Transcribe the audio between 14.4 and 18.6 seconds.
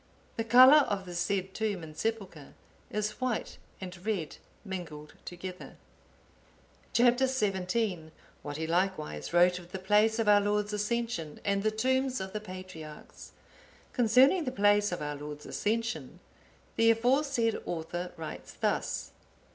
the place of our Lord's Ascension, the aforesaid author writes